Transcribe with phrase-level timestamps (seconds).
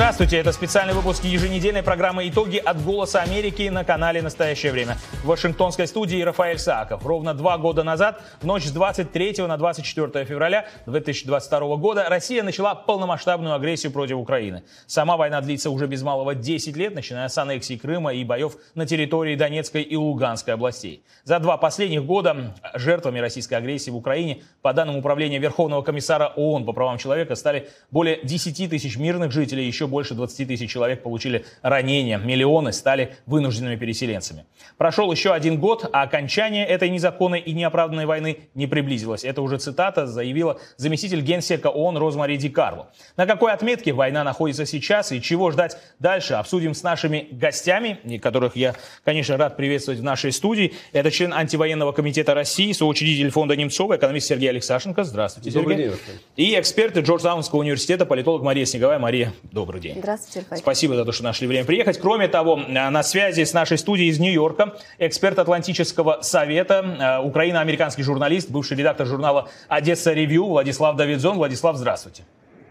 [0.00, 4.96] Здравствуйте, это специальный выпуск еженедельной программы «Итоги от Голоса Америки» на канале «Настоящее время».
[5.22, 7.04] В Вашингтонской студии Рафаэль Сааков.
[7.04, 12.74] Ровно два года назад, в ночь с 23 на 24 февраля 2022 года, Россия начала
[12.74, 14.62] полномасштабную агрессию против Украины.
[14.86, 18.86] Сама война длится уже без малого 10 лет, начиная с аннексии Крыма и боев на
[18.86, 21.04] территории Донецкой и Луганской областей.
[21.24, 26.64] За два последних года жертвами российской агрессии в Украине, по данным Управления Верховного комиссара ООН
[26.64, 31.44] по правам человека, стали более 10 тысяч мирных жителей, еще больше 20 тысяч человек получили
[31.60, 34.46] ранения, миллионы стали вынужденными переселенцами.
[34.78, 39.24] Прошел еще один год, а окончание этой незаконной и неоправданной войны не приблизилось.
[39.24, 42.88] Это уже цитата заявила заместитель генсека ООН Розмари Ди Карло.
[43.16, 48.56] На какой отметке война находится сейчас и чего ждать дальше, обсудим с нашими гостями, которых
[48.56, 50.72] я, конечно, рад приветствовать в нашей студии.
[50.92, 55.04] Это член антивоенного комитета России, соучредитель фонда Немцова, экономист Сергей Алексашенко.
[55.04, 55.62] Здравствуйте, Сергей.
[55.62, 55.92] Добрый день.
[56.36, 58.98] И эксперты Джорджтаунского университета, политолог Мария Снеговая.
[58.98, 59.96] Мария, добрый день.
[59.98, 60.60] Здравствуйте, Рафаэль.
[60.60, 61.98] Спасибо за то, что нашли время приехать.
[61.98, 68.76] Кроме того, на связи с нашей студией из Нью-Йорка эксперт Атлантического совета, украино-американский журналист, бывший
[68.76, 71.36] редактор журнала «Одесса Ревью» Владислав Давидзон.
[71.36, 72.22] Владислав, здравствуйте.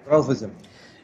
[0.05, 0.49] Здравствуйте.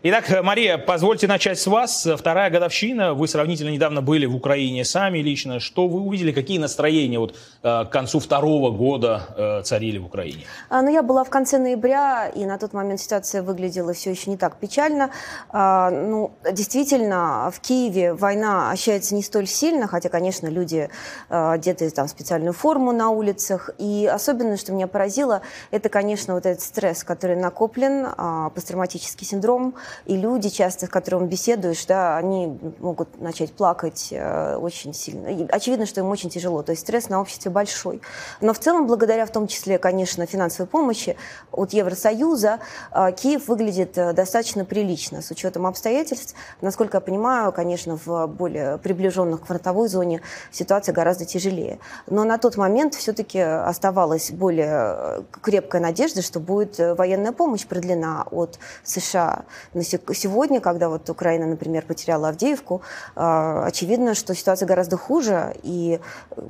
[0.08, 2.08] Итак, Мария, позвольте начать с вас.
[2.16, 3.16] Вторая годовщина.
[3.16, 5.60] Вы сравнительно недавно были в Украине сами лично.
[5.60, 6.32] Что вы увидели?
[6.32, 10.44] Какие настроения вот, э, к концу второго года э, царили в Украине?
[10.70, 14.30] А, ну, я была в конце ноября, и на тот момент ситуация выглядела все еще
[14.30, 15.10] не так печально.
[15.50, 20.88] А, ну, действительно, в Киеве война ощущается не столь сильно, хотя, конечно, люди
[21.30, 23.72] а, одеты там, в специальную форму на улицах.
[23.80, 28.06] И особенно, что меня поразило, это, конечно, вот этот стресс, который накоплен,
[28.54, 29.74] посттравматический синдром,
[30.06, 35.28] и люди часто, с которыми беседуешь, да, они могут начать плакать э, очень сильно.
[35.28, 38.02] И очевидно, что им очень тяжело, то есть стресс на обществе большой.
[38.42, 41.18] Но в целом, благодаря в том числе, конечно, финансовой помощи
[41.52, 42.60] от Евросоюза,
[42.92, 46.36] э, Киев выглядит э, достаточно прилично с учетом обстоятельств.
[46.62, 50.22] Насколько я понимаю, конечно, в более приближенных к фронтовой зоне
[50.52, 51.80] ситуация гораздо тяжелее.
[52.08, 58.60] Но на тот момент все-таки оставалась более крепкая надежда, что будет военная помощь продлена от
[58.84, 62.82] США на сегодня, когда вот Украина, например, потеряла Авдеевку,
[63.16, 66.00] а, очевидно, что ситуация гораздо хуже, и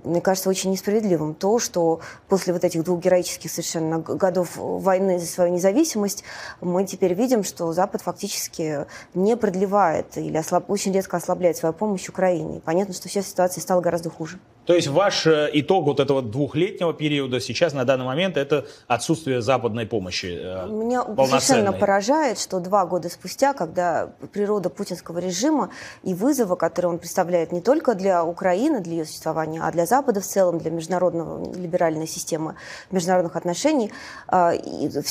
[0.04, 5.26] мне кажется очень несправедливым то, что после вот этих двух героических совершенно годов войны за
[5.26, 6.24] свою независимость
[6.62, 12.08] мы теперь видим, что Запад фактически не продлевает или ослаб, очень резко ослабляет свою помощь
[12.08, 12.62] Украине.
[12.64, 14.40] понятно, что сейчас ситуация стала гораздо хуже.
[14.66, 19.42] То есть ваш э, итог вот этого двухлетнего периода сейчас на данный момент это отсутствие
[19.42, 25.70] западной помощи э, Меня совершенно поражает, что два года спустя, когда природа путинского режима
[26.04, 30.20] и вызова, который он представляет не только для Украины, для ее существования, а для Запада
[30.20, 32.56] в целом, для международного либеральной системы
[32.90, 33.92] международных отношений,
[34.32, 34.54] э,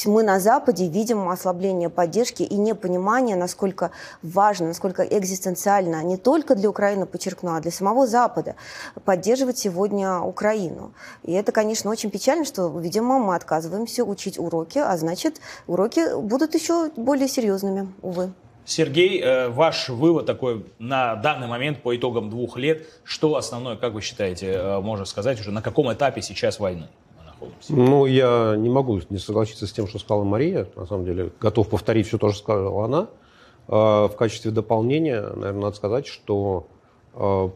[0.07, 3.93] мы на Западе видим ослабление поддержки и непонимание, насколько
[4.23, 8.57] важно, насколько экзистенциально не только для Украины, подчеркну, а для самого Запада
[9.05, 10.93] поддерживать поддерживать сегодня Украину.
[11.23, 16.55] И это, конечно, очень печально, что, видимо, мы отказываемся учить уроки, а значит, уроки будут
[16.55, 18.33] еще более серьезными, увы.
[18.67, 23.93] Сергей, э, ваш вывод такой на данный момент по итогам двух лет, что основное, как
[23.93, 26.89] вы считаете, э, можно сказать уже, на каком этапе сейчас войны?
[27.69, 30.67] Ну, я не могу не согласиться с тем, что сказала Мария.
[30.77, 33.09] На самом деле, готов повторить все то, что сказала она.
[33.69, 36.67] Э, в качестве дополнения, наверное, надо сказать, что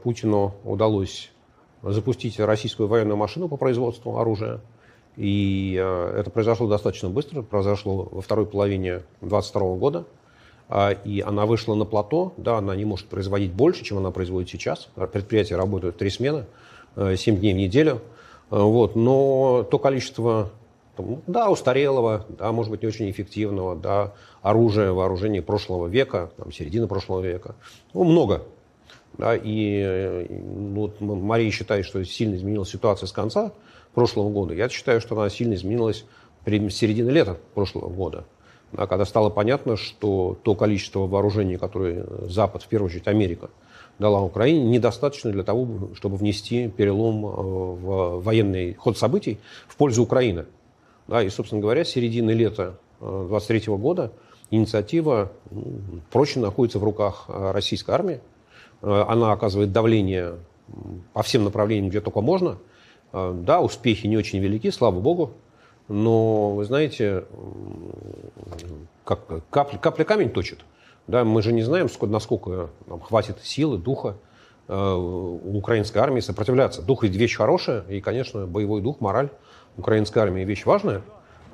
[0.04, 1.32] Путину удалось
[1.82, 4.60] запустить российскую военную машину по производству оружия.
[5.16, 10.04] И э, это произошло достаточно быстро, произошло во второй половине 2022 года.
[10.68, 14.50] А, и она вышла на плато, да, она не может производить больше, чем она производит
[14.50, 14.88] сейчас.
[15.12, 16.44] Предприятия работают три смены,
[16.94, 18.00] 7 э, дней в неделю.
[18.50, 18.94] Э, вот.
[18.94, 20.50] Но то количество,
[21.26, 24.12] да, устарелого, да, может быть, не очень эффективного, да,
[24.42, 27.54] оружия, вооружения прошлого века, там, середины прошлого века,
[27.94, 28.42] ну, много
[29.16, 33.52] да, и ну, вот Мария считает, что сильно изменилась ситуация с конца
[33.94, 34.54] прошлого года.
[34.54, 36.04] Я считаю, что она сильно изменилась
[36.44, 38.24] при середине лета прошлого года.
[38.72, 43.48] Да, когда стало понятно, что то количество вооружений, которое Запад, в первую очередь Америка,
[43.98, 50.02] дала Украине, недостаточно для того, чтобы внести перелом э, в военный ход событий в пользу
[50.02, 50.46] Украины.
[51.08, 54.12] Да, и, собственно говоря, с середины лета 23 э, года
[54.50, 58.20] инициатива ну, прочно находится в руках э, российской армии.
[58.82, 60.36] Э, она оказывает давление
[61.12, 62.58] по всем направлениям, где только можно.
[63.12, 65.32] Э, да, успехи не очень велики, слава богу.
[65.88, 67.24] Но, вы знаете,
[69.04, 69.20] как
[69.50, 70.60] капля, капля камень точит.
[71.06, 74.16] Да, мы же не знаем, сколько, насколько нам хватит силы, духа
[74.68, 76.82] э, у украинской армии сопротивляться.
[76.82, 79.30] Дух ведь вещь хорошая, и, конечно, боевой дух, мораль
[79.78, 81.00] украинской армии вещь важная.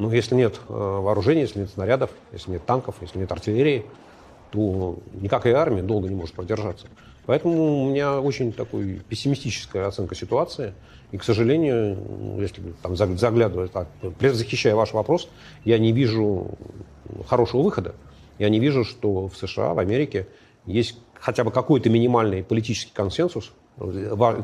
[0.01, 3.85] Но если нет вооружения, если нет снарядов, если нет танков, если нет артиллерии,
[4.55, 6.87] то никакая армия долго не может продержаться.
[7.27, 10.75] Поэтому у меня очень такой пессимистическая оценка ситуации.
[11.11, 13.89] И, к сожалению, если там заглядывая так,
[14.21, 15.29] захищая ваш вопрос,
[15.65, 16.53] я не вижу
[17.27, 17.97] хорошего выхода.
[18.39, 20.29] Я не вижу, что в США, в Америке
[20.67, 23.53] есть хотя бы какой-то минимальный политический консенсус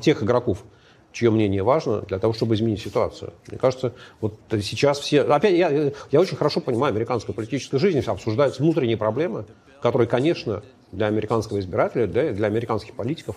[0.03, 0.65] тех игроков,
[1.13, 3.33] чье мнение важно для того, чтобы изменить ситуацию.
[3.49, 5.23] Мне кажется, вот сейчас все...
[5.23, 9.45] Опять, я, я очень хорошо понимаю американскую политическую жизнь, обсуждаются внутренние проблемы,
[9.81, 10.63] которые, конечно,
[10.93, 13.37] для американского избирателя, да, для американских политиков,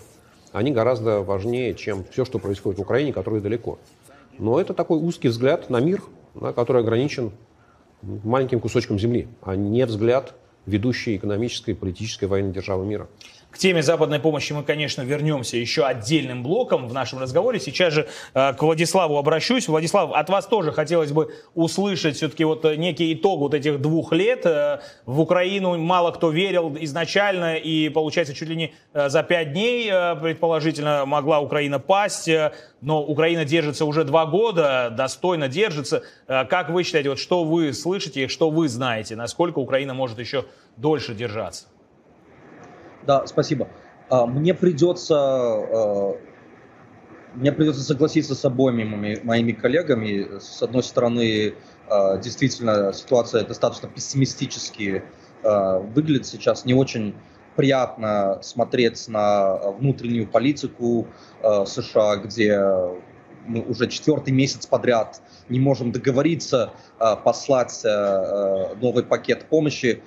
[0.52, 3.78] они гораздо важнее, чем все, что происходит в Украине, которая далеко.
[4.38, 6.02] Но это такой узкий взгляд на мир,
[6.34, 7.32] да, который ограничен
[8.02, 10.34] маленьким кусочком земли, а не взгляд
[10.66, 13.08] ведущей экономической и политической военной державы мира.
[13.54, 17.60] К теме западной помощи мы, конечно, вернемся еще отдельным блоком в нашем разговоре.
[17.60, 19.68] Сейчас же э, к Владиславу обращусь.
[19.68, 24.10] Владислав, от вас тоже хотелось бы услышать все-таки вот э, некий итог вот этих двух
[24.10, 24.44] лет.
[24.44, 29.88] Э, в Украину мало кто верил изначально, и, получается, чуть ли не за пять дней,
[30.20, 32.28] предположительно, могла Украина пасть.
[32.80, 36.02] Но Украина держится уже два года, достойно держится.
[36.26, 40.44] Как вы считаете, вот что вы слышите, что вы знаете, насколько Украина может еще
[40.76, 41.66] дольше держаться?
[43.06, 43.68] Да, спасибо.
[44.08, 46.16] А, мне придется, а,
[47.34, 50.38] мне придется согласиться с обоими моими, моими коллегами.
[50.38, 51.54] С одной стороны,
[51.88, 55.02] а, действительно, ситуация достаточно пессимистически
[55.42, 56.64] выглядит сейчас.
[56.64, 57.14] Не очень
[57.54, 61.06] приятно смотреть на внутреннюю политику
[61.42, 62.58] США, где
[63.46, 65.20] мы уже четвертый месяц подряд
[65.50, 66.72] не можем договориться
[67.24, 70.02] послать новый пакет помощи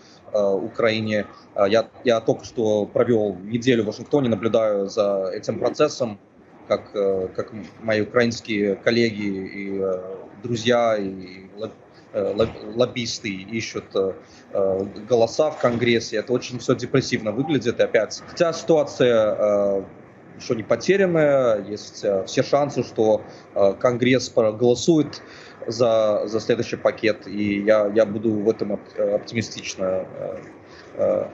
[0.46, 1.26] Украине.
[1.56, 6.20] Э, я, я только что провел неделю в Вашингтоне, наблюдаю за этим процессом,
[6.68, 7.52] как, э, как
[7.82, 9.82] мои украинские коллеги и
[10.44, 11.48] друзья, и
[12.76, 13.86] лоббисты ищут
[15.10, 16.18] голоса в Конгрессе.
[16.18, 17.80] Это очень все депрессивно выглядит.
[17.80, 19.84] И опять, хотя ситуация
[20.40, 23.22] еще не потерянная, есть все шансы, что
[23.80, 25.22] Конгресс проголосует
[25.68, 28.80] за, за следующий пакет, и я, я буду в этом
[29.16, 29.84] оптимистично.
[29.84, 30.38] Э,
[30.96, 31.28] э.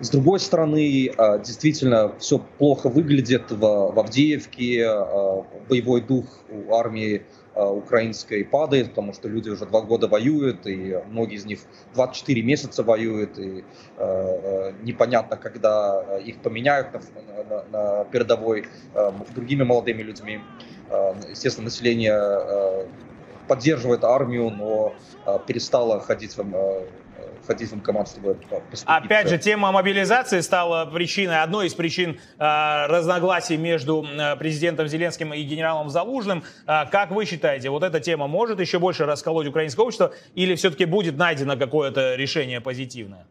[0.00, 4.88] С другой стороны, э, действительно, все плохо выглядит в, в Авдеевке,
[5.68, 7.22] боевой дух у армии
[7.56, 11.60] украинской падает, потому что люди уже два года воюют, и многие из них
[11.94, 13.64] 24 месяца воюют, и
[13.96, 17.00] э, непонятно, когда их поменяют на,
[17.44, 20.40] на, на передовой э, другими молодыми людьми.
[20.90, 22.86] Э, естественно, население э,
[23.48, 24.94] поддерживает армию, но
[25.24, 26.86] а, перестала ходить в а,
[27.46, 28.38] ходить в военкомат, чтобы.
[28.86, 34.04] Опять же, тема мобилизации стала причиной, одной из причин э, разногласий между
[34.38, 36.42] президентом Зеленским и генералом Залужным.
[36.66, 40.86] Э, как вы считаете, вот эта тема может еще больше расколоть украинское общество или все-таки
[40.86, 43.26] будет найдено какое-то решение позитивное?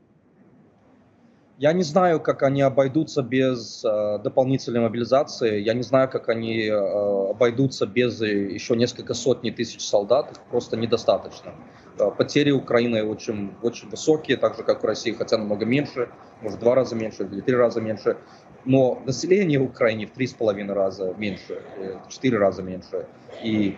[1.64, 5.62] Я не знаю, как они обойдутся без э, дополнительной мобилизации.
[5.62, 10.32] Я не знаю, как они э, обойдутся без еще несколько сотни тысяч солдат.
[10.32, 11.54] Их просто недостаточно.
[11.98, 16.10] Э, потери Украины очень, очень высокие, так же, как в России, хотя намного меньше,
[16.42, 18.18] может, два раза меньше или три раза меньше.
[18.66, 23.06] Но население Украины в три с половиной раза меньше, э, в четыре раза меньше.
[23.42, 23.78] И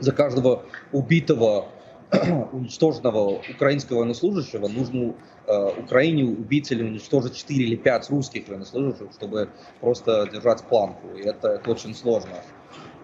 [0.00, 0.62] за каждого
[0.92, 1.66] убитого
[2.52, 5.14] уничтоженного украинского военнослужащего нужно
[5.46, 9.48] э, Украине убить или уничтожить 4 или 5 русских военнослужащих, чтобы
[9.80, 11.08] просто держать планку.
[11.16, 12.36] И это, это очень сложно.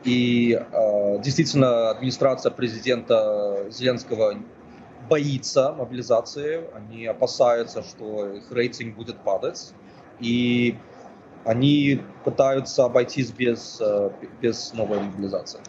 [0.05, 4.37] И э, действительно, администрация президента Зеленского
[5.09, 9.73] боится мобилизации, они опасаются, что их рейтинг будет падать,
[10.21, 10.77] и
[11.45, 15.61] они пытаются обойтись без, э, без новой мобилизации.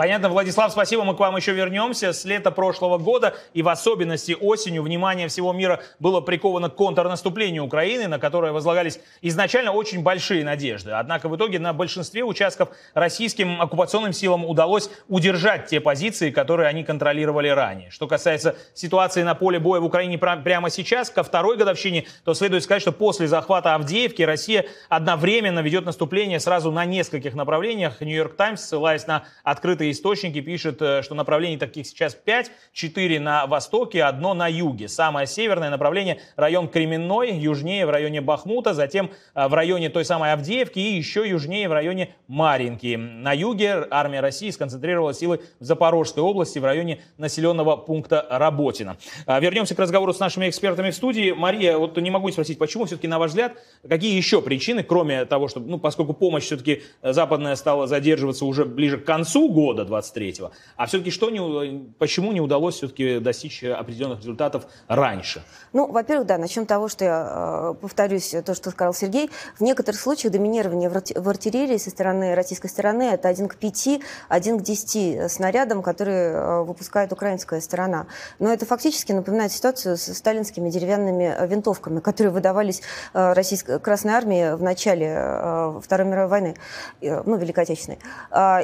[0.00, 2.14] Понятно, Владислав, спасибо, мы к вам еще вернемся.
[2.14, 7.64] С лета прошлого года и в особенности осенью внимание всего мира было приковано к контрнаступлению
[7.64, 10.92] Украины, на которое возлагались изначально очень большие надежды.
[10.92, 16.82] Однако в итоге на большинстве участков российским оккупационным силам удалось удержать те позиции, которые они
[16.82, 17.90] контролировали ранее.
[17.90, 22.62] Что касается ситуации на поле боя в Украине прямо сейчас, ко второй годовщине, то следует
[22.62, 28.00] сказать, что после захвата Авдеевки Россия одновременно ведет наступление сразу на нескольких направлениях.
[28.00, 33.46] Нью-Йорк Таймс, ссылаясь на открытые источники пишут, э, что направлений таких сейчас 5, 4 на
[33.46, 34.88] востоке, одно на юге.
[34.88, 40.32] Самое северное направление район Кременной, южнее в районе Бахмута, затем э, в районе той самой
[40.32, 42.96] Авдеевки и еще южнее в районе Маринки.
[42.96, 48.96] На юге армия России сконцентрировала силы в Запорожской области в районе населенного пункта Работина.
[49.26, 51.32] А, вернемся к разговору с нашими экспертами в студии.
[51.32, 53.54] Мария, вот не могу спросить, почему все-таки, на ваш взгляд,
[53.88, 58.98] какие еще причины, кроме того, что, ну, поскольку помощь все-таки западная стала задерживаться уже ближе
[58.98, 60.50] к концу года, года 23-го.
[60.76, 65.42] А все-таки что не, почему не удалось все-таки достичь определенных результатов раньше?
[65.72, 69.30] Ну, во-первых, да, начнем с того, что я повторюсь, то, что сказал Сергей.
[69.58, 74.58] В некоторых случаях доминирование в артиллерии со стороны российской стороны это один к пяти, один
[74.58, 78.06] к десяти снарядам, которые выпускает украинская сторона.
[78.38, 84.62] Но это фактически напоминает ситуацию с сталинскими деревянными винтовками, которые выдавались российской Красной Армии в
[84.62, 86.56] начале Второй мировой войны,
[87.00, 87.98] ну, Великой Отечественной.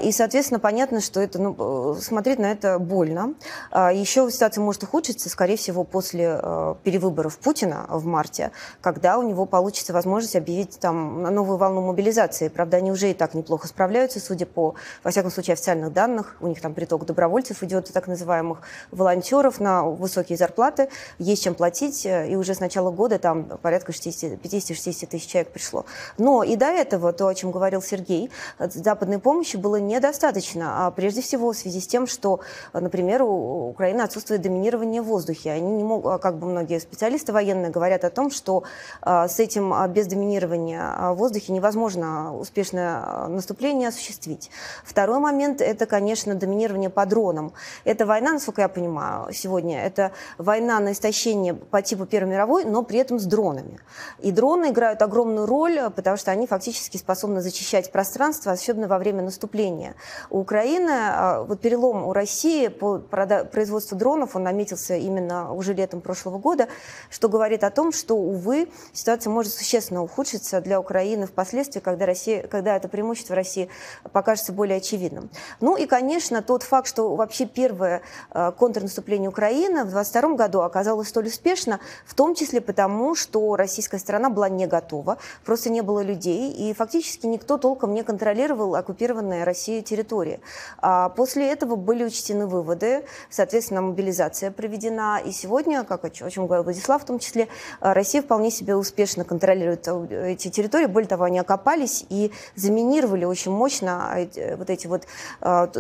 [0.03, 3.35] И, соответственно, понятно, что это, ну, смотреть на это больно.
[3.73, 6.41] Еще ситуация может ухудшиться, скорее всего, после
[6.83, 8.51] перевыборов Путина в марте,
[8.81, 12.49] когда у него получится возможность объявить там новую волну мобилизации.
[12.49, 14.75] Правда, они уже и так неплохо справляются, судя по,
[15.05, 16.37] во всяком случае, официальных данных.
[16.41, 18.61] У них там приток добровольцев идет, так называемых
[18.91, 20.89] волонтеров на высокие зарплаты.
[21.19, 25.85] Есть чем платить, и уже с начала года там порядка 50-60 тысяч человек пришло.
[26.19, 30.86] Но и до этого, то, о чем говорил Сергей, западной помощи было недостаточно.
[30.87, 32.41] А прежде всего в связи с тем, что,
[32.73, 35.51] например, у Украины отсутствует доминирование в воздухе.
[35.51, 38.63] Они не могут, как бы многие специалисты военные говорят о том, что
[39.03, 44.51] а, с этим а, без доминирования в воздухе невозможно успешное наступление осуществить.
[44.85, 47.53] Второй момент– это, конечно, доминирование по дронам.
[47.85, 52.83] Это война, насколько я понимаю, сегодня, это война на истощение по типу Первой мировой, но
[52.83, 53.81] при этом с дронами.
[54.21, 59.23] И дроны играют огромную роль, потому что они фактически способны зачищать пространство, особенно во время
[59.23, 59.97] наступления.
[60.31, 66.01] У Украины, а, вот перелом у России по производству дронов, он наметился именно уже летом
[66.01, 66.69] прошлого года,
[67.11, 72.47] что говорит о том, что, увы, ситуация может существенно ухудшиться для Украины впоследствии, когда, Россия,
[72.47, 73.69] когда это преимущество России
[74.13, 75.31] покажется более очевидным.
[75.61, 81.09] Ну и, конечно, тот факт, что вообще первое а, контрнаступление Украины в 2022 году оказалось
[81.09, 86.01] столь успешно, в том числе потому, что российская сторона была не готова, просто не было
[86.01, 90.41] людей, и фактически никто толком не контролировал оккупированные Россией территории.
[90.79, 96.65] А после этого были учтены выводы, соответственно, мобилизация проведена, и сегодня, как о чем говорил
[96.65, 97.49] Владислав в том числе,
[97.81, 103.25] а, Россия вполне себе успешно контролирует э, эти территории, более того, они окопались и заминировали
[103.25, 105.05] очень мощно э, вот эти вот
[105.41, 105.71] а,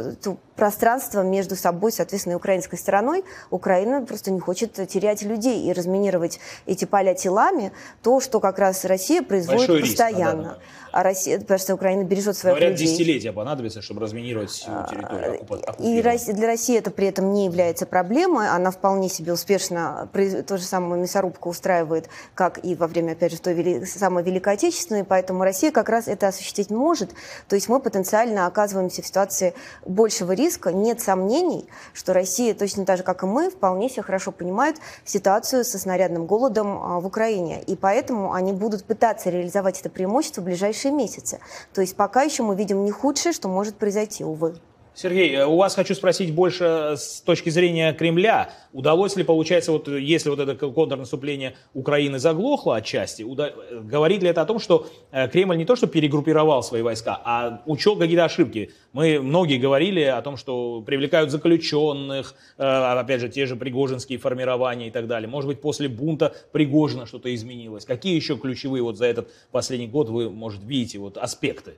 [0.56, 3.24] пространство между собой, соответственно, и украинской стороной.
[3.50, 8.84] Украина просто не хочет терять людей и разминировать эти поля телами, то, что как раз
[8.84, 10.42] Россия производит Большой постоянно.
[10.42, 12.86] Риск, да, а Россия, потому что Украина бережет своих Говорят, людей.
[12.86, 15.46] десятилетия понадобится, чтобы разминировать всю а, территорию.
[15.78, 18.48] И для России это при этом не является проблемой.
[18.48, 20.08] Она вполне себе успешно
[20.46, 24.54] то же самое мясорубка устраивает, как и во время, опять же, той вели, самой Великой
[24.54, 25.04] Отечественной.
[25.04, 27.10] Поэтому Россия как раз это осуществить может.
[27.46, 29.52] То есть мы потенциально оказываемся в ситуации
[29.84, 30.72] большего риска.
[30.72, 35.62] Нет сомнений, что Россия, точно так же, как и мы, вполне себе хорошо понимает ситуацию
[35.66, 37.62] со снарядным голодом а, в Украине.
[37.66, 41.40] И поэтому они будут пытаться реализовать это преимущество в ближайшие ближайшие месяцы.
[41.72, 44.56] То есть пока еще мы видим не худшее, что может произойти, увы.
[44.96, 48.50] Сергей, э, у вас хочу спросить больше с точки зрения Кремля.
[48.72, 53.52] Удалось ли, получается, вот если вот это контрнаступление Украины заглохло отчасти, уда...
[53.70, 57.62] говорит ли это о том, что э, Кремль не то что перегруппировал свои войска, а
[57.66, 58.70] учел какие-то ошибки?
[58.94, 64.88] Мы многие говорили о том, что привлекают заключенных, э, опять же, те же пригожинские формирования
[64.88, 65.28] и так далее.
[65.28, 67.84] Может быть, после бунта Пригожина что-то изменилось.
[67.84, 71.74] Какие еще ключевые вот за этот последний год вы, может, видите вот аспекты?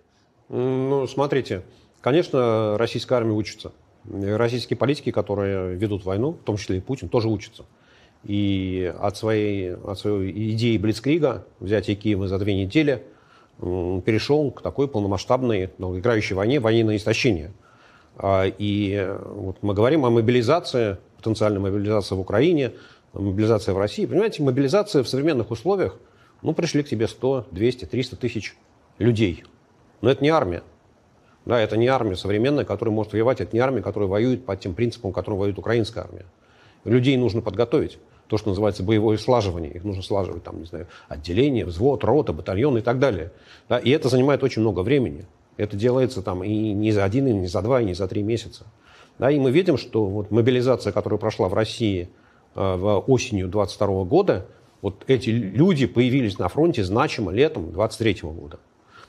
[0.49, 1.65] Ну, смотрите,
[2.00, 3.73] Конечно, российская армия учится.
[4.11, 7.64] Российские политики, которые ведут войну, в том числе и Путин, тоже учатся.
[8.25, 13.02] И от своей, от своей идеи Блицкрига, взятия Киева за две недели,
[13.59, 17.52] перешел к такой полномасштабной, играющей войне, войне на истощение.
[18.17, 22.73] А, и вот мы говорим о мобилизации, потенциальной мобилизации в Украине,
[23.12, 24.07] мобилизация в России.
[24.07, 25.99] Понимаете, мобилизация в современных условиях,
[26.43, 28.57] ну, пришли к тебе 100, 200, 300 тысяч
[28.99, 29.45] людей.
[30.00, 30.62] Но это не армия.
[31.49, 34.75] Да, это не армия современная, которая может воевать, это не армия, которая воюет по тем
[34.75, 36.26] принципам, которым воюет украинская армия.
[36.85, 37.99] Людей нужно подготовить.
[38.26, 39.73] То, что называется боевое слаживание.
[39.73, 43.33] Их нужно слаживать, там, не знаю, отделение, взвод, рота, батальон и так далее.
[43.67, 45.25] Да, и это занимает очень много времени.
[45.57, 48.23] Это делается там и не за один, и не за два, и не за три
[48.23, 48.67] месяца.
[49.19, 52.11] Да, и мы видим, что вот мобилизация, которая прошла в России
[52.55, 54.47] э, в осенью 22 года,
[54.83, 58.59] вот эти люди появились на фронте значимо летом 23 года.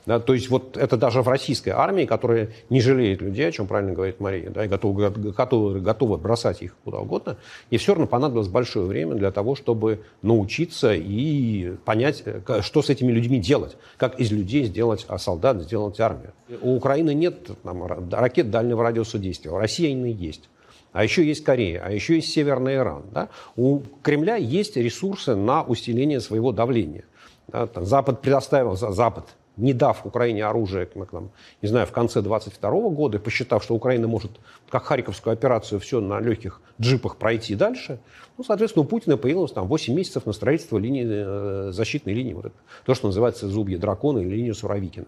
[0.06, 3.68] Да, то есть вот это даже в российской армии, которая не жалеет людей, о чем
[3.68, 7.38] правильно говорит Мария, да, и готова, готова, готова бросать их куда угодно,
[7.70, 12.90] и все равно понадобилось большое время для того, чтобы научиться и понять, э, что с
[12.90, 16.34] этими людьми делать, как из людей сделать а солдат, сделать армию.
[16.62, 20.50] У Украины нет там, ракет дальнего радиуса действия, у России они есть.
[20.92, 23.04] А еще есть Корея, а еще есть Северный Иран.
[23.12, 23.30] Да?
[23.56, 27.04] У Кремля есть ресурсы на усиление своего давления.
[27.48, 27.70] Да?
[27.76, 29.26] Запад предоставил, Запад,
[29.60, 34.32] не дав Украине оружие, там, не знаю, в конце 22 года, посчитав, что Украина может,
[34.70, 38.00] как Харьковскую операцию, все на легких джипах пройти дальше,
[38.38, 42.46] ну, соответственно, у Путина появилось там 8 месяцев на строительство линии, э, защитной линии, вот
[42.46, 45.08] это, то, что называется зубья дракона или линию Суровикина.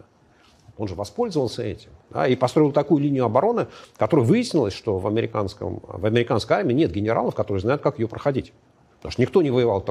[0.78, 1.92] Он же воспользовался этим.
[2.10, 3.68] Да, и построил такую линию обороны,
[3.98, 8.52] которая выяснилось, что в, американском, в американской армии нет генералов, которые знают, как ее проходить.
[9.02, 9.84] Потому что никто не воевал,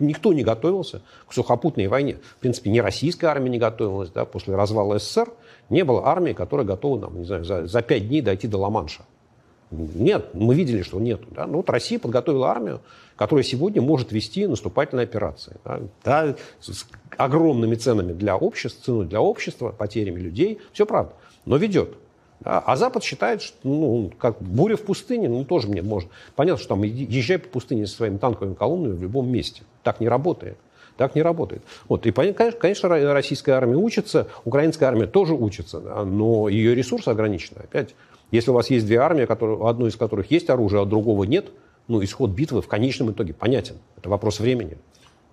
[0.00, 2.18] никто не готовился к сухопутной войне.
[2.36, 4.10] В принципе, ни российская армия не готовилась.
[4.10, 5.28] Да, после развала СССР
[5.70, 9.04] не было армии, которая готова нам, не знаю, за, за пять дней дойти до Ла-Манша.
[9.70, 11.20] Нет, мы видели, что нет.
[11.30, 11.46] Да?
[11.46, 12.80] Ну, вот Россия подготовила армию,
[13.14, 15.56] которая сегодня может вести наступательные операции.
[15.64, 15.80] Да?
[16.04, 20.58] Да, с огромными ценами для общества, ценой для общества, потерями людей.
[20.72, 21.12] Все правда.
[21.44, 21.94] Но ведет.
[22.40, 22.58] Да?
[22.60, 26.10] А Запад считает, что ну, как буря в пустыне, ну тоже мне можно.
[26.34, 29.62] Понятно, что там езжай по пустыне со своими танковыми колоннами в любом месте.
[29.82, 30.58] Так не работает.
[30.96, 31.62] Так не работает.
[31.88, 32.06] Вот.
[32.06, 37.58] И, конечно, российская армия учится, украинская армия тоже учится, но ее ресурсы ограничены.
[37.58, 37.94] Опять,
[38.30, 41.50] если у вас есть две армии, которые, одной из которых есть оружие, а другого нет,
[41.86, 43.76] ну, исход битвы в конечном итоге понятен.
[43.96, 44.78] Это вопрос времени.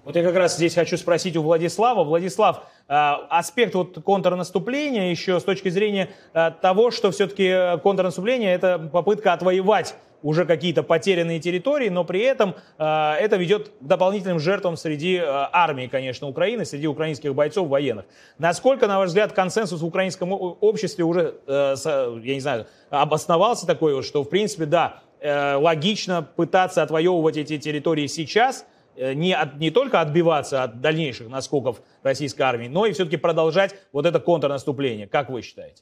[0.04, 2.04] Вот я как раз здесь хочу спросить у Владислава.
[2.04, 8.80] Владислав, э, аспект вот контрнаступления еще с точки зрения э, того, что все-таки контрнаступление это
[8.92, 14.76] попытка отвоевать уже какие-то потерянные территории, но при этом э, это ведет к дополнительным жертвам
[14.76, 18.04] среди армии, конечно, Украины, среди украинских бойцов, военных.
[18.38, 24.24] Насколько, на ваш взгляд, консенсус в украинском обществе уже, я не знаю, обосновался такой, что,
[24.24, 30.64] в принципе, да, логично пытаться отвоевывать эти территории сейчас– Э, не, от, не только отбиваться
[30.64, 35.08] от дальнейших наскоков российской армии, но и все-таки продолжать вот это контрнаступление.
[35.08, 35.82] Как вы считаете?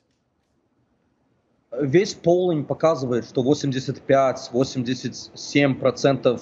[1.79, 6.41] Весь полынь показывает, что 85-87%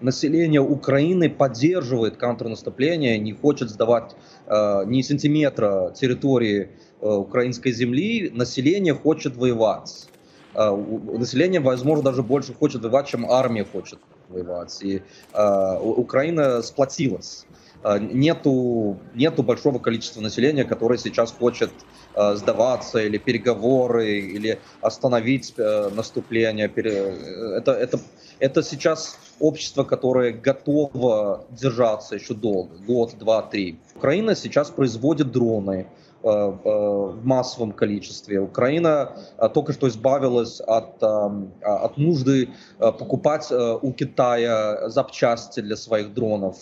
[0.00, 4.16] населения Украины поддерживает контрнаступление, не хочет сдавать
[4.46, 8.30] э, ни сантиметра территории э, украинской земли.
[8.34, 10.08] Население хочет воевать.
[10.54, 13.98] Э, население, возможно, даже больше хочет воевать, чем армия хочет
[14.32, 14.78] воевать.
[14.82, 17.46] И э, Украина сплотилась.
[17.84, 21.70] Э, нету, нету большого количества населения, которое сейчас хочет
[22.14, 26.70] э, сдаваться, или переговоры, или остановить э, наступление.
[26.74, 28.00] Э, это, это,
[28.38, 33.78] это сейчас общество, которое готово держаться еще долго, год, два, три.
[33.96, 35.86] Украина сейчас производит дроны,
[36.22, 38.40] в массовом количестве.
[38.40, 46.56] Украина э, только что избавилась от, от нужды покупать у Китая запчасти для своих дронов.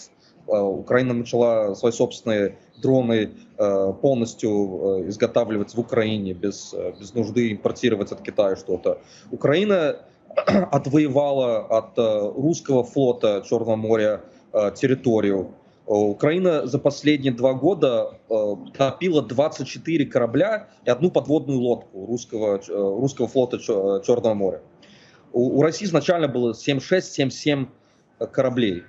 [0.47, 8.57] Украина начала свои собственные дроны полностью изготавливать в Украине без, без нужды импортировать от Китая
[8.57, 8.99] что-то.
[9.31, 9.97] Украина
[10.73, 11.93] отвоевала от
[12.37, 14.23] русского флота Черного моря
[14.75, 15.55] территорию.
[15.91, 22.59] Э, Украина за последние два года э, топила 24 корабля и одну подводную лодку русского,
[22.59, 24.63] э, русского флота Черного моря.
[25.33, 27.67] У, у России изначально было 7-6-7-7
[28.31, 28.85] кораблей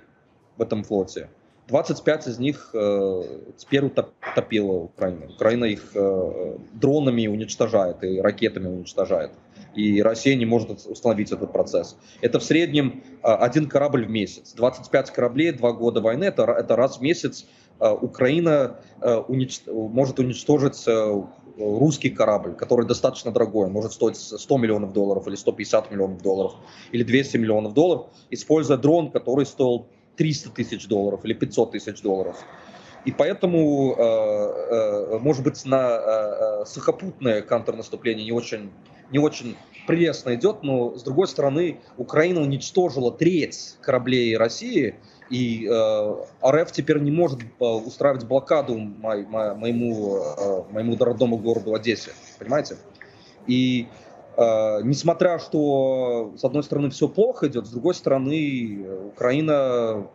[0.56, 1.28] в этом флоте.
[1.68, 3.22] 25 из них э,
[3.56, 5.26] теперь утопила Украина.
[5.26, 9.30] Украина их э, дронами уничтожает и ракетами уничтожает
[9.74, 11.96] и Россия не может установить этот процесс.
[12.20, 14.52] Это в среднем а, один корабль в месяц.
[14.52, 17.46] 25 кораблей, два года войны, это, это раз в месяц
[17.78, 19.60] а, Украина а, унич...
[19.66, 20.86] может уничтожить
[21.58, 26.54] русский корабль, который достаточно дорогой, может стоить 100 миллионов долларов или 150 миллионов долларов
[26.92, 32.36] или 200 миллионов долларов, используя дрон, который стоил 300 тысяч долларов или 500 тысяч долларов.
[33.04, 33.96] И поэтому,
[35.18, 38.70] может быть, на сухопутное контрнаступление не очень
[39.12, 44.96] не очень прелестно идет, но с другой стороны Украина уничтожила треть кораблей России,
[45.30, 46.14] и э,
[46.46, 52.10] РФ теперь не может э, устраивать блокаду мо, мо, моему, э, моему родному городу Одессе,
[52.38, 52.76] понимаете?
[53.46, 60.06] И э, несмотря что с одной стороны все плохо идет, с другой стороны Украина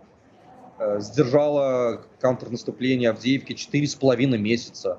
[0.79, 4.97] э, сдержала контрнаступление Авдеевки 4,5 месяца.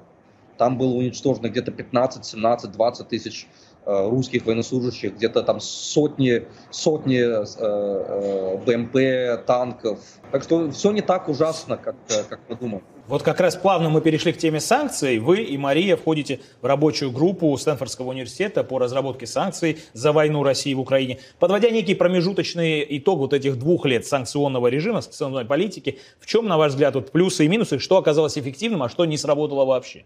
[0.57, 3.48] Там было уничтожено где-то 15, 17, 20 тысяч
[3.90, 10.00] Э, русских военнослужащих, где-то там сотни, сотни э, э, БМП, танков.
[10.31, 11.96] Так что все не так ужасно, как,
[12.28, 12.85] как мы думаем.
[13.09, 15.18] Вот как раз плавно мы перешли к теме санкций.
[15.18, 20.75] Вы и Мария входите в рабочую группу Стэнфордского университета по разработке санкций за войну России
[20.75, 21.18] в Украине.
[21.38, 26.59] Подводя некий промежуточный итог вот этих двух лет санкционного режима, санкционной политики, в чем, на
[26.59, 30.05] ваш взгляд, вот плюсы и минусы, что оказалось эффективным, а что не сработало вообще?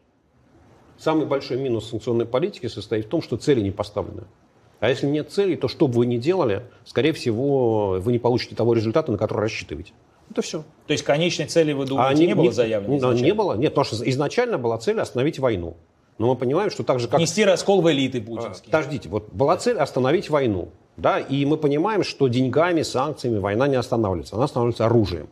[0.96, 4.28] Самый большой минус санкционной политики состоит в том, что цели не поставлены.
[4.78, 8.54] А если нет целей, то что бы вы ни делали, скорее всего, вы не получите
[8.54, 9.92] того результата, на который рассчитываете.
[10.30, 10.64] Это все.
[10.86, 12.96] То есть конечной цели, вы думаете, а не, не было заявлено?
[12.96, 13.24] Изначально?
[13.24, 13.54] Не было.
[13.54, 15.76] Нет, потому что изначально была цель остановить войну.
[16.18, 17.20] Но мы понимаем, что так же как...
[17.20, 18.70] Нести раскол в элиты путинские.
[18.70, 20.68] Подождите, вот была цель остановить войну.
[20.96, 24.36] Да, и мы понимаем, что деньгами, санкциями война не останавливается.
[24.36, 25.28] Она останавливается оружием.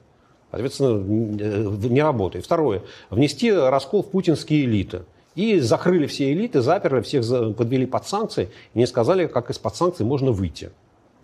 [0.50, 2.44] Соответственно, не работает.
[2.44, 2.83] Второе.
[3.11, 5.03] Внести раскол в путинские элиты.
[5.37, 7.24] И закрыли все элиты, заперли, всех
[7.55, 10.70] подвели под санкции и не сказали, как из-под санкций можно выйти.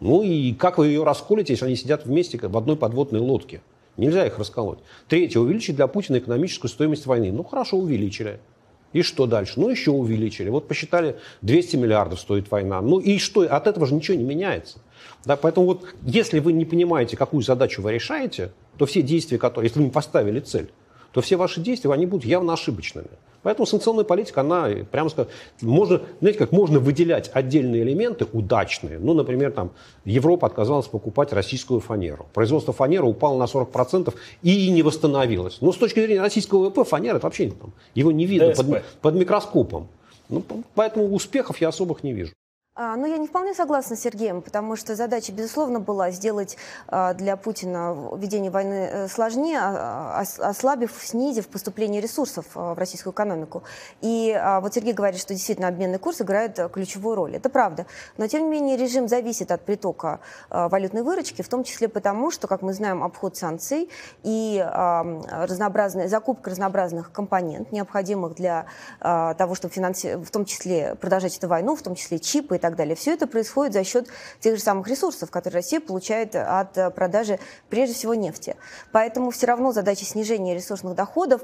[0.01, 3.63] Ну и как вы ее расколите, если они сидят вместе в одной подводной лодке?
[3.97, 4.79] Нельзя их расколоть.
[5.09, 5.41] Третье.
[5.41, 7.33] Увеличить для Путина экономическую стоимость войны.
[7.33, 8.41] Ну хорошо, увеличили.
[8.93, 9.55] И что дальше?
[9.57, 10.49] Ну, еще увеличили.
[10.49, 12.81] Вот посчитали, 200 миллиардов стоит война.
[12.81, 13.43] Ну и что?
[13.43, 14.79] От этого же ничего не меняется.
[15.25, 19.69] Да, поэтому вот если вы не понимаете, какую задачу вы решаете, то все действия, которые,
[19.69, 20.71] если вы не поставили цель,
[21.13, 23.09] то все ваши действия, они будут явно ошибочными.
[23.47, 25.31] Поэтому санкционная политика, она, прямо скажем,
[25.63, 28.99] можно, знаете, как можно выделять отдельные элементы удачные.
[28.99, 29.71] Ну, например, там,
[30.05, 32.27] Европа отказалась покупать российскую фанеру.
[32.35, 35.59] Производство фанеры упало на 40% и не восстановилось.
[35.61, 39.15] Но с точки зрения российского ВВП фанера, это вообще там, его не видно под, под
[39.15, 39.87] микроскопом.
[40.29, 40.43] Ну,
[40.75, 42.33] поэтому успехов я особых не вижу.
[42.79, 46.59] А, ну, я не вполне согласна с Сергеем, потому что задача, безусловно, была сделать
[46.89, 53.63] а, для Путина ведение войны э, сложнее, а, ослабив, снизив поступление ресурсов в российскую экономику.
[54.03, 57.37] И вот Сергей говорит, что действительно обменный курс играет ключевую роль.
[57.37, 57.87] Это правда.
[58.19, 62.47] Но, тем не менее, режим зависит от притока валютной выручки, в том числе потому, что,
[62.47, 63.89] как мы знаем, обход санкций
[64.23, 68.67] и разнообразная, закупка разнообразных компонент, необходимых для
[69.01, 70.17] того, чтобы финанси...
[70.17, 72.95] в том числе продолжать эту войну, в том числе чипы и так далее.
[72.97, 74.09] Все это происходит за счет
[74.41, 78.57] тех же самых ресурсов, которые Россия получает от продажи прежде всего нефти.
[78.93, 81.43] Поэтому все равно задача снижения ресурсных доходов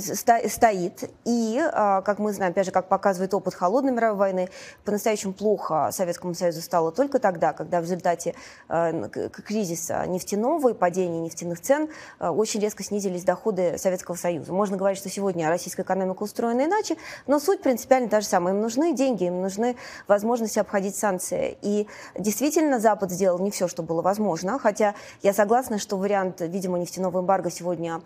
[0.00, 1.10] стоит.
[1.24, 4.48] И, а, как мы знаем, опять же, как показывает опыт холодной мировой войны,
[4.84, 8.34] по-настоящему плохо Советскому Союзу стало только тогда, когда в результате
[8.68, 14.52] а, кризиса нефтяного и падения нефтяных цен а, очень резко снизились доходы Советского Союза.
[14.52, 18.54] Можно говорить, что сегодня российская экономика устроена иначе, но суть принципиально та же самая.
[18.54, 21.58] Им нужны деньги, им нужны возможности обходить санкции.
[21.62, 26.78] И действительно Запад сделал не все, что было возможно, хотя я согласна, что вариант, видимо,
[26.78, 28.00] нефтяного эмбарго сегодня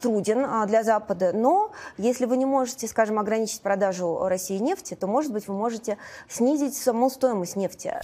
[0.00, 1.32] труден, для Запада.
[1.32, 5.98] Но если вы не можете, скажем, ограничить продажу России нефти, то, может быть, вы можете
[6.28, 7.94] снизить саму стоимость нефти.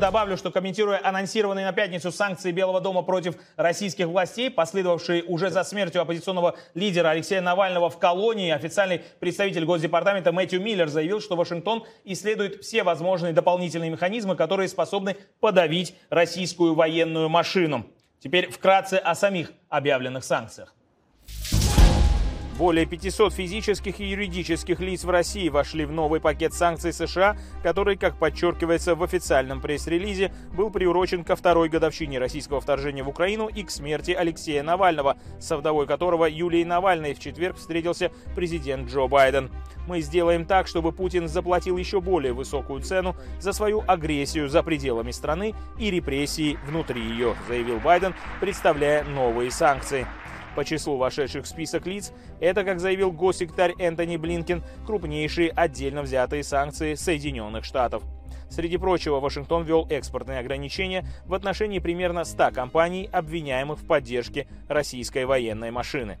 [0.00, 5.62] Добавлю, что комментируя анонсированные на пятницу санкции Белого дома против российских властей, последовавшие уже за
[5.62, 11.84] смертью оппозиционного лидера Алексея Навального в колонии, официальный представитель Госдепартамента Мэтью Миллер заявил, что Вашингтон
[12.04, 17.84] исследует все возможные дополнительные механизмы, которые способны подавить российскую военную машину.
[18.20, 20.74] Теперь вкратце о самих объявленных санкциях.
[22.60, 27.96] Более 500 физических и юридических лиц в России вошли в новый пакет санкций США, который,
[27.96, 33.62] как подчеркивается в официальном пресс-релизе, был приурочен ко второй годовщине российского вторжения в Украину и
[33.62, 39.50] к смерти Алексея Навального, со вдовой которого Юлией Навальной в четверг встретился президент Джо Байден.
[39.86, 45.12] Мы сделаем так, чтобы Путин заплатил еще более высокую цену за свою агрессию за пределами
[45.12, 50.06] страны и репрессии внутри ее, заявил Байден, представляя новые санкции.
[50.60, 56.44] По числу вошедших в список лиц, это, как заявил госсекретарь Энтони Блинкен, крупнейшие отдельно взятые
[56.44, 58.02] санкции Соединенных Штатов.
[58.50, 65.24] Среди прочего, Вашингтон ввел экспортные ограничения в отношении примерно 100 компаний, обвиняемых в поддержке российской
[65.24, 66.18] военной машины.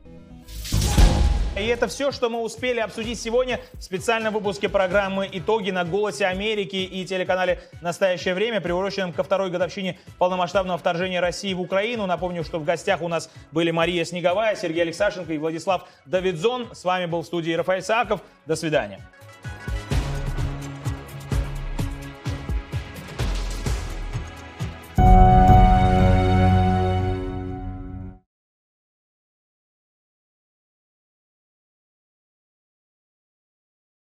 [1.56, 6.26] И это все, что мы успели обсудить сегодня в специальном выпуске программы «Итоги» на «Голосе
[6.26, 12.06] Америки» и телеканале «Настоящее время», приуроченном ко второй годовщине полномасштабного вторжения России в Украину.
[12.06, 16.68] Напомню, что в гостях у нас были Мария Снеговая, Сергей Алексашенко и Владислав Давидзон.
[16.72, 18.20] С вами был в студии Рафаэль Сааков.
[18.46, 19.00] До свидания.